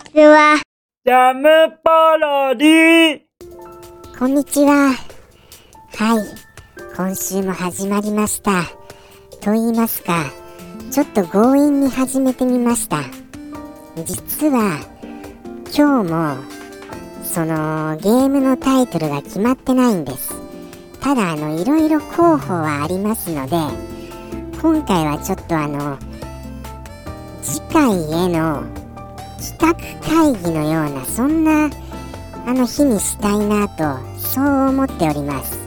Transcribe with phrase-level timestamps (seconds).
[0.00, 0.60] ちは。
[1.04, 3.20] ジャムパロディ
[4.18, 4.94] こんにちは。
[5.96, 6.24] はい。
[6.96, 8.64] 今週も始まりました。
[9.40, 10.24] と言いますか、
[10.90, 13.02] ちょっと強引に始めてみました。
[14.04, 14.80] 実は、
[15.76, 16.36] 今日も、
[17.24, 20.34] そのゲームのタイトルが決まってないんです。
[21.00, 23.56] ただ、あの、いろいろ候補はありますので、
[24.60, 25.98] 今回はちょっとあの、
[27.42, 28.79] 次回への
[29.40, 29.74] 企画
[30.06, 31.70] 会議のような、そんな
[32.46, 35.58] あの日にしたいなとそう思っております。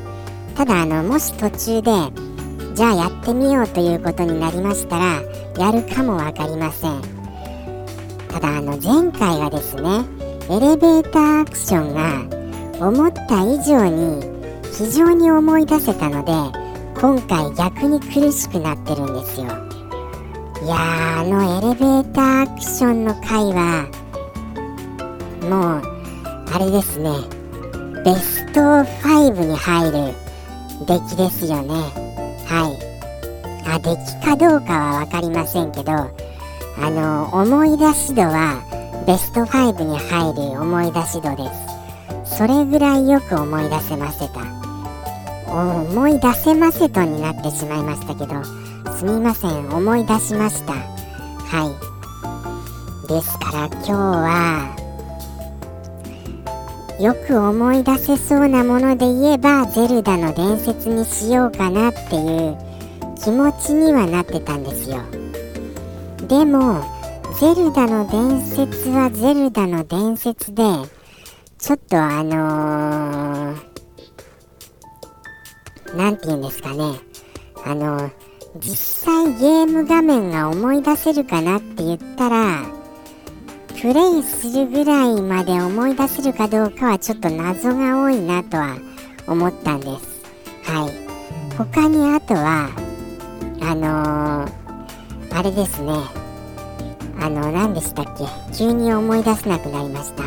[0.55, 1.91] ただあのもし途中で
[2.75, 5.21] じゃあやってみようということになりましたら
[5.57, 7.01] やるかも分かりません。
[8.29, 10.05] ただあの前回がですね
[10.49, 11.93] エレベーターアクション
[12.79, 14.23] が思った以上に
[14.71, 16.31] 非常に思い出せたので
[16.99, 19.72] 今回逆に苦しくなってるんですよ。
[20.63, 23.85] いやあのエレベーターアクションの回は
[25.41, 27.09] もうあれですね。
[28.05, 30.13] ベスト5に入る
[30.87, 31.73] 出来ですよね。
[32.47, 33.67] はい。
[33.67, 36.09] あ出来かどうかは分かりませんけどあ
[36.89, 38.63] の思い出し度は
[39.05, 41.43] ベスト5に入る思い出し度で
[42.23, 42.37] す。
[42.37, 44.39] それぐらいよく思い出せませた。
[45.53, 48.62] 思い出せませとになってしまいましたけど
[49.03, 50.71] すみません思い出しました。
[50.75, 53.07] はい。
[53.09, 54.77] ですから今日は
[57.01, 62.57] よく思い出せそうなもので言えばゼルダの伝説にしようかなっていう
[63.21, 65.01] 気持ちにはなってたんですよ。
[66.29, 66.81] でも
[67.41, 70.63] ゼルダの伝説はゼルダの伝説で
[71.57, 77.01] ちょっとあのー、て言うんですかね。
[77.65, 78.09] あの
[78.59, 82.63] 実際ゲーム画面が思い出せるかなって言ったら
[83.81, 88.77] プレイするぐらいまで思い出せるかどうかはちょっと謎が多いなとは
[89.27, 90.23] 思ったんです。
[90.63, 91.57] はい。
[91.57, 92.69] 他にあとは
[93.61, 95.93] あのー、あれですね。
[97.19, 98.25] あの何でしたっけ？
[98.55, 100.23] 急に思い出せなくなりました。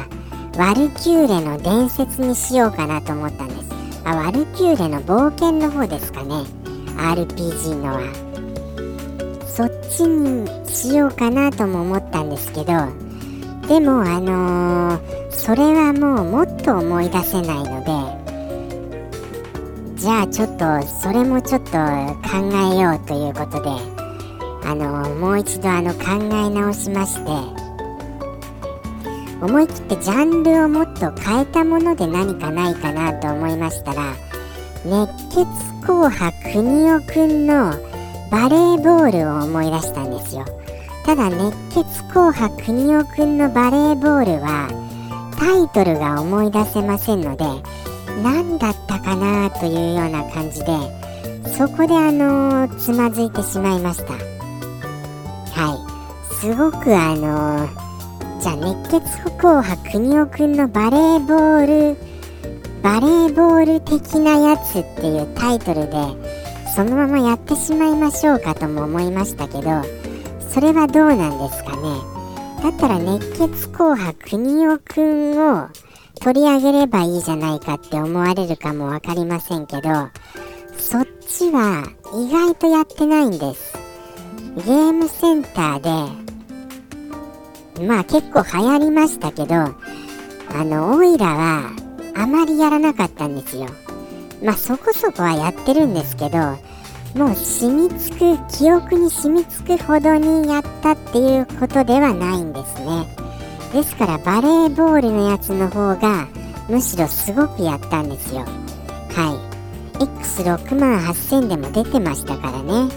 [0.60, 3.62] ワルキューレの伝説にしようかなと思ったんです。
[4.04, 6.44] あワルキューレの冒険の方ですかね。
[6.96, 8.26] RPG のは。
[9.56, 12.66] そっちにしようかなとも思ったんですけど
[13.66, 17.86] でもあのー、それはもうもっと思い出せないので
[19.94, 21.78] じゃあちょっとそれもちょっと考
[22.74, 23.70] えようということで
[24.68, 27.30] あのー、もう一度あの考え直しまして
[29.40, 34.25] 思い切ってジャンルをもっと変えたもので何かないかなと思いましたら
[34.84, 35.46] 熱血
[35.82, 37.72] 紅白国尾くんの
[38.30, 40.44] バレーボールを思い出したんですよ。
[41.04, 44.68] ただ熱血紅白国尾くんのバレーボールは
[45.38, 47.44] タイトルが思い出せませんので
[48.22, 50.66] 何だったかなというような感じで
[51.56, 54.14] そこであのー、つまずいてしまいました。
[55.52, 56.34] はい。
[56.34, 62.15] すごくあのー、じゃあ熱血紅白国尾くんのバレーボール
[62.82, 65.96] バレーボール的なやつっていうタイトルで
[66.74, 69.82] そのままやってしまいましょうかとも思いましたけど
[70.50, 71.82] それはどうなんですかね？
[72.62, 75.68] だったら熱血紅白国尾くんを
[76.20, 79.90] 取り上げればいいじゃないかって思われるかも分かりませんけど
[80.78, 83.74] そっちは意外とやってないんです。
[84.56, 85.80] ゲームセンター
[87.76, 89.74] でまあ結構流行りましたけどあ
[90.64, 91.70] のオイラは
[92.18, 93.66] あまりやらなかったんですよ。
[94.42, 96.38] まあそこそこはやってるんですけど
[97.14, 103.06] もう染みつく記憶に染みつくほどにやったっていうことではないんですね。
[103.72, 106.28] ですからバレーボールのやつの方が
[106.68, 108.40] むしろすごくやったんですよ。
[108.40, 109.56] はい。
[109.98, 112.88] X6 万8000でも出てましたからね。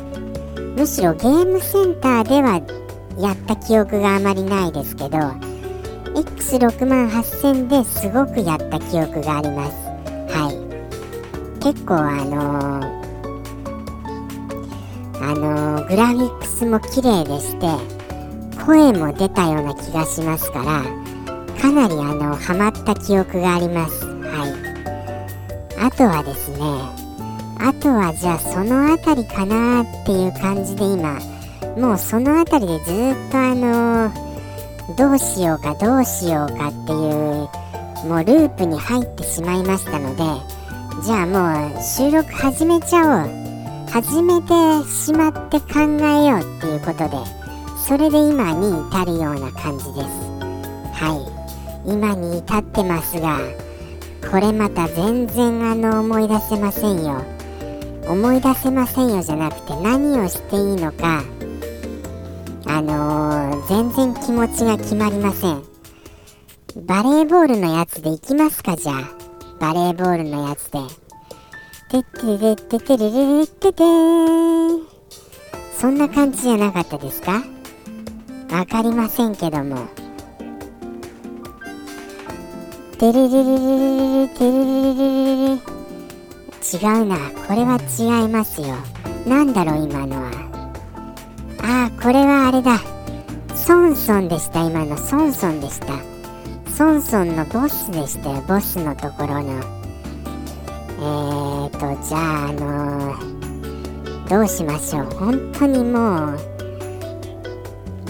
[0.76, 2.62] むしろゲームセンターでは
[3.18, 5.18] やった記憶があまりないですけど
[6.22, 9.74] X68000 ですごくやった記憶があります。
[10.34, 11.64] はい。
[11.64, 13.00] 結構あのー
[15.22, 17.68] あのー、グラフィックスも綺麗でして
[18.66, 20.84] 声も出たような気がしますから
[21.62, 24.06] かなりあのハマった記憶があります。
[24.06, 24.70] はい。
[25.78, 26.58] あとはですね
[27.60, 31.20] あとはじゃあその辺りかなっていう感じで今
[31.78, 34.29] もうその辺りでずっとあのー、
[34.98, 40.24] どうしようかどうしようかっていうもうループに入ってしまいましたので
[41.04, 43.50] じゃあもう収録始めちゃおう。
[43.90, 47.18] 始めてしまって考えようっていうことで
[47.88, 50.08] それで今に至るような感じです。
[50.94, 51.16] は
[51.86, 51.90] い。
[51.90, 53.40] 今に至ってますが
[54.30, 57.24] これまた全然あの思い出せませんよ。
[58.08, 61.24] 思い出せませんよじゃなくて何をしていいのか
[62.80, 65.64] あのー、全然気持ちが決まりません。
[66.86, 69.12] バレーボールのやつでいきますかじゃあ。
[69.60, 70.80] バレーボールのやつで。
[71.90, 72.04] てっ
[72.38, 74.80] てれっててれれれっててー
[75.74, 77.44] そんな感じじゃなかったですか？
[78.50, 79.86] わかりませんけども。
[82.98, 85.52] てれれれれれれてれれれれれれ。
[85.52, 87.18] 違うな。
[87.46, 88.68] これは違いますよ。
[89.28, 90.49] なんだろう今のは。
[92.02, 92.80] これはあれだ。
[93.56, 94.66] ソンソンでした。
[94.66, 95.94] 今のソンソンでした。
[96.72, 98.42] ソンソンのボスでしたよ。
[98.48, 99.52] ボスのところの。
[101.02, 105.06] えーとじゃああのー、どうしましょう。
[105.12, 106.40] 本当にもう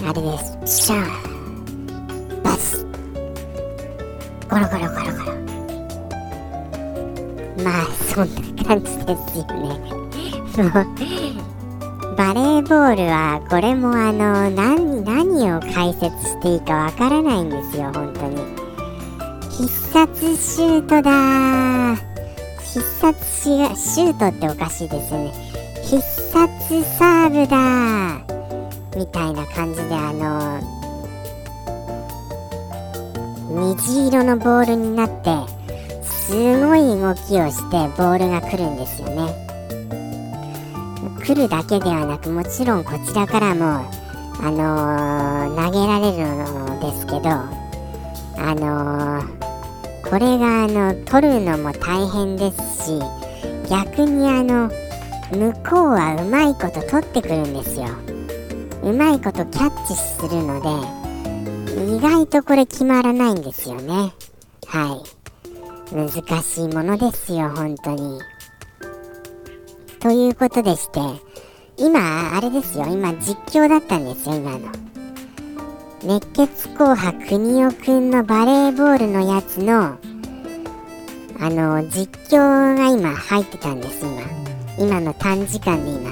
[0.06, 0.86] あれです。
[0.86, 2.86] シャーバス。
[4.48, 5.36] ゴロゴロゴロゴロ。
[7.64, 8.26] まあそん
[8.56, 9.68] な感じですよね。
[10.56, 10.86] もう
[12.20, 18.36] バレーボールはこれもあの何何を解説していいかわからないんですよ本当に。
[19.50, 21.96] 必殺シュートだ
[22.62, 25.32] 必殺シュートっておかしいですよね。
[25.82, 28.20] 必殺サーブだ
[28.94, 30.60] みたいな感じであの
[33.48, 35.38] 虹色のボールになって
[36.02, 36.34] す
[36.66, 39.49] ごい動きをしてボールが来るんですよね。
[41.30, 43.88] 来るだけではなくもちろんこちらからも
[44.42, 52.98] あのー、投げられるのですけどあのー、これがあの取るのも大変ですし
[53.70, 54.70] 逆にあの
[55.30, 57.86] 向こうはうまいこと取ってくるんですよ。
[58.82, 64.12] うまいことキャッチするので意外とこれ決まらないんですよね。
[64.66, 65.00] は
[65.92, 65.94] い。
[65.94, 68.18] 難しいものですよ本当に。
[70.00, 71.00] ということでして
[71.76, 72.86] 今あれですよ。
[72.86, 74.68] 今実況だったんですよ今の。
[76.02, 79.98] 熱血紅白国尾くんのバレーボールのやつの
[81.38, 84.22] あの実況が今入ってたんです今。
[84.78, 86.10] 今の短時間で今。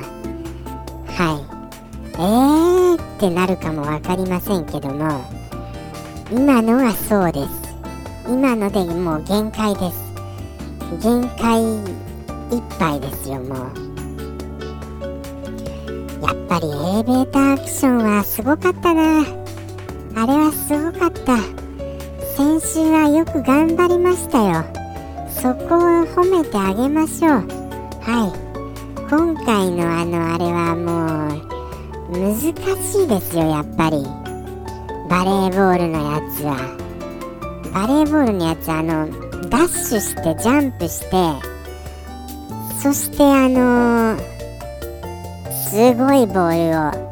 [1.07, 2.13] はい。
[2.15, 5.25] えーってなるかも分かりませんけども
[6.31, 7.69] 今のはそうです。
[8.29, 10.09] 今のでもう限界です。
[11.03, 12.08] 限界
[12.51, 13.89] いっぱいですよもう。
[16.23, 19.21] やっぱりエレベーターアクションはすごかったな。
[19.21, 21.37] あれはすごかった。
[22.37, 24.65] 先週はよく頑張りましたよ。
[25.29, 27.31] そこを褒めてあげましょう。
[28.03, 28.49] はい。
[29.11, 34.03] 今回のあのあれはもう難しいですよやっぱり。
[35.09, 36.57] バレーボールのやつは。
[37.73, 39.09] バレーボールのやつあの
[39.49, 41.58] ダッシュしてジャンプして
[42.81, 44.19] そしてあのー、
[45.69, 47.09] すごいボールを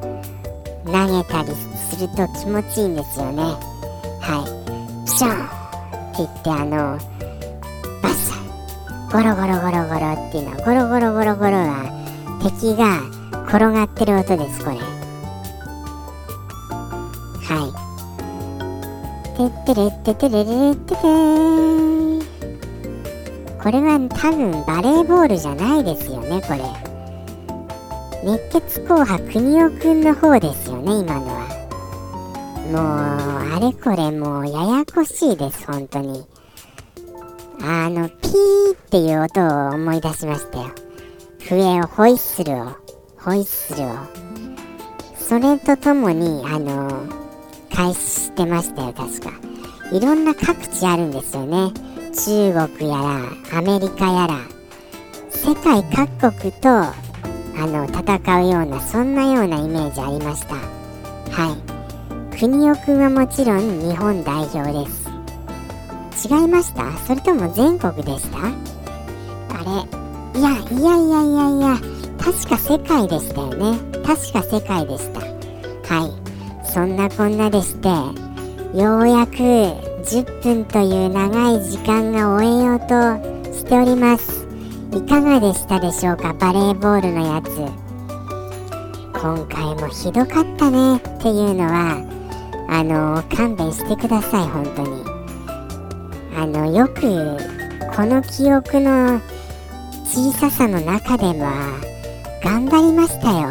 [0.84, 3.42] 投げたりすると気持ちいいんですよね。
[4.20, 5.06] はい。
[5.06, 5.48] ピシャンっ
[6.12, 6.98] て言ってあの
[8.00, 8.36] バッサ
[9.10, 10.50] ゴロゴロゴロゴロっていうの。
[10.52, 11.90] はゴロゴロゴロゴロは
[12.44, 13.02] 敵が
[13.48, 14.76] 転がってる音ですこれ。
[17.42, 17.74] はい。
[19.36, 21.95] てってれっててれれってて
[23.66, 26.60] これは多分バレーボールじゃないですよねこれ。
[28.22, 31.48] 熱血紅白国尾くんの方ですよね今のは。
[32.70, 32.78] も
[33.50, 36.24] うあれこれもうややこしいです本当に。
[37.60, 40.70] あのピーっていう音を思い出しましたよ。
[41.40, 42.66] 笛をホイッスルを
[43.18, 43.96] ホイッスルを。
[45.18, 47.02] それとともにあの
[47.74, 49.32] 開始してましたよ確か。
[49.90, 51.72] いろんな各地あるんですよね。
[52.24, 54.40] 中国やらアメリカやら
[55.28, 55.84] 世界
[56.18, 56.94] 各国とあ
[57.58, 60.54] の戦うようなそんなようなイメージありました。
[60.54, 61.54] は
[62.32, 62.38] い。
[62.38, 65.08] 国尾くんはもちろん日本代表です。
[66.28, 66.90] 違いました？
[67.06, 68.38] それとも全国でした？
[68.38, 68.50] あ
[69.64, 70.40] れ。
[70.40, 71.78] いやいやいやいやいや
[72.18, 73.78] 確か世界でしたよね。
[74.04, 75.20] 確か世界でした。
[75.20, 76.66] はい。
[76.66, 77.88] そんなこんなでして
[78.78, 82.86] ようやく10分という長い時間が終えようと
[83.52, 84.46] しております。
[84.92, 86.32] いかがでしたでしょうか？
[86.34, 87.48] バレーボールのやつ。
[89.20, 91.96] 今回もひどかったねっていうのは
[92.68, 95.02] あの勘弁してください本当に。
[96.36, 97.00] あのよく
[97.96, 99.20] この記憶の
[100.04, 101.80] 小ささの中では
[102.44, 103.48] 頑張りましたよ。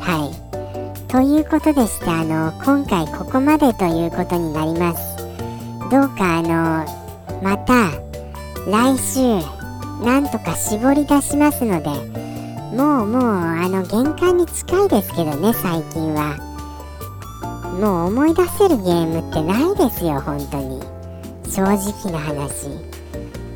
[0.00, 1.06] はい。
[1.06, 5.11] ということでしてあの今回ここまでということになります。
[5.92, 6.86] どうかあの
[7.42, 7.90] また
[8.66, 9.20] 来週
[10.02, 11.90] なんとか絞り出しますので
[12.74, 16.38] もうもうあの限界に近いですけどね最近は。
[17.78, 20.80] もう思い出せるゲームってないですよ本当に。
[21.44, 22.68] 正直な話。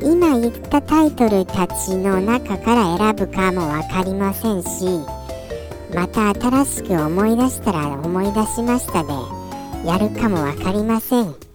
[0.03, 4.85] 今言ったタイトルたちの中から選ぶかも分かりませんし
[5.91, 9.09] また新しく思い出したら思い出しましたで
[9.87, 11.46] やるかも分かりません。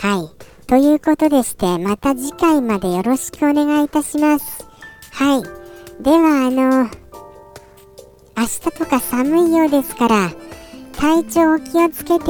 [0.00, 0.66] はい。
[0.66, 4.66] ということでしてまた次回までよろしくお願いいたします。
[5.12, 5.42] はい。
[6.02, 6.84] ではあの
[8.36, 10.30] 明日とか寒いようですから
[10.96, 12.24] 体調お気をつけて。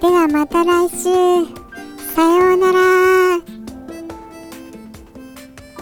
[0.00, 1.02] ではまた来週。
[2.14, 3.38] さようなら。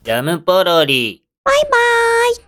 [0.03, 1.25] ジャムポロリ。
[1.45, 2.37] バイバーイ